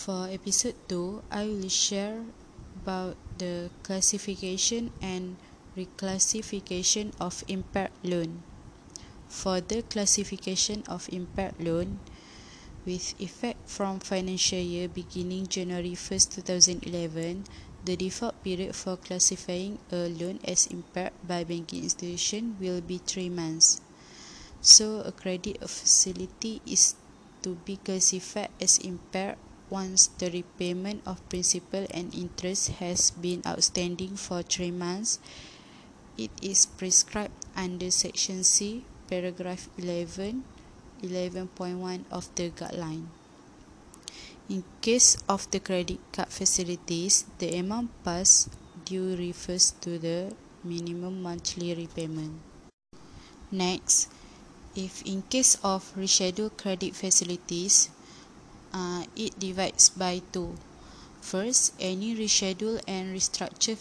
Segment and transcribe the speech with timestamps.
[0.00, 2.24] For episode 2, I will share
[2.80, 5.36] about the classification and
[5.76, 8.40] reclassification of impaired loan.
[9.28, 12.00] For the classification of impaired loan,
[12.88, 16.48] with effect from financial year beginning January 1st,
[16.80, 17.44] 2011,
[17.84, 23.28] the default period for classifying a loan as impaired by banking institution will be three
[23.28, 23.84] months.
[24.64, 26.96] So, a credit facility is
[27.44, 29.36] to be classified as impaired
[29.70, 35.18] once the repayment of principal and interest has been outstanding for three months.
[36.18, 40.44] It is prescribed under Section C, paragraph 11,
[41.02, 43.06] 11.1 of the guideline.
[44.50, 48.50] In case of the credit card facilities, the amount past
[48.84, 52.34] due refers to the minimum monthly repayment.
[53.52, 54.10] Next,
[54.74, 57.90] if in case of rescheduled credit facilities,
[58.72, 60.56] uh, it divides by two.
[61.20, 63.76] First, any reschedule and restructure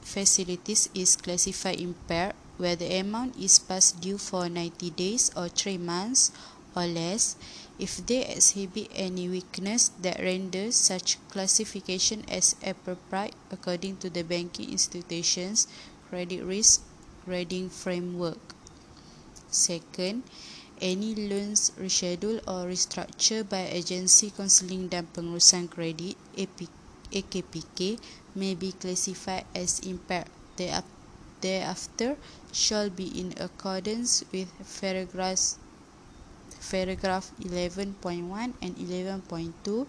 [0.00, 5.78] facilities is classified impaired where the amount is past due for 90 days or 3
[5.78, 6.30] months
[6.76, 7.36] or less
[7.78, 14.70] if they exhibit any weakness that renders such classification as appropriate according to the banking
[14.70, 15.66] institutions
[16.08, 16.82] credit risk
[17.24, 18.38] grading framework.
[19.50, 20.22] Second,
[20.80, 26.18] any loans reschedule or restructure by agency counseling dan pengurusan kredit
[27.14, 28.00] AKPK
[28.34, 30.26] may be classified as impaired
[31.44, 32.16] thereafter
[32.50, 34.48] shall be in accordance with
[34.80, 35.58] paragraphs
[36.70, 38.00] paragraph 11.1
[38.62, 39.86] and 11.2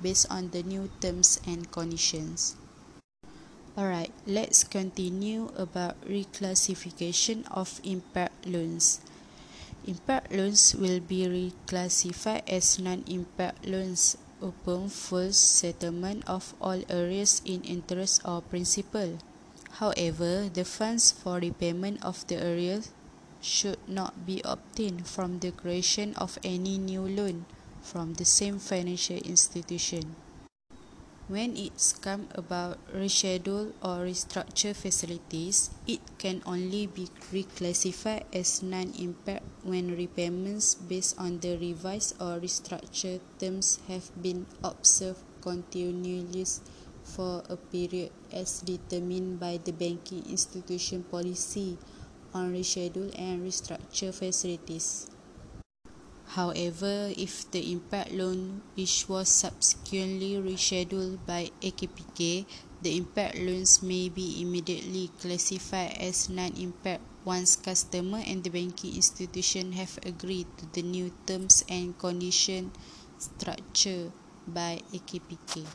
[0.00, 2.54] based on the new terms and conditions.
[3.78, 9.00] Alright, let's continue about reclassification of impaired loans.
[9.84, 17.62] Impaired loans will be reclassified as non-impaired loans upon full settlement of all arrears in
[17.62, 19.18] interest or principal.
[19.82, 22.90] However, the funds for repayment of the arrears
[23.40, 27.46] should not be obtained from the creation of any new loan
[27.82, 30.14] from the same financial institution.
[31.32, 39.40] When it's come about reschedule or restructure facilities, it can only be reclassified as non-impaired
[39.64, 46.68] when repayments based on the revised or restructured terms have been observed continuously
[47.00, 51.78] for a period as determined by the banking institution policy
[52.34, 55.08] on reschedule and restructure facilities.
[56.32, 62.46] However, if the impaired loan which was subsequently rescheduled by AKPK,
[62.80, 69.72] the impaired loans may be immediately classified as non-impaired once customer and the banking institution
[69.72, 72.72] have agreed to the new terms and condition
[73.18, 74.10] structure
[74.48, 75.66] by AKPK.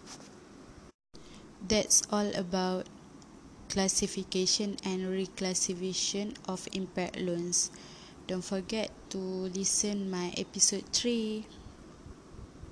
[1.62, 2.90] That's all about
[3.70, 7.70] classification and reclassification of impaired loans.
[8.28, 11.46] Don't forget to listen my episode 3.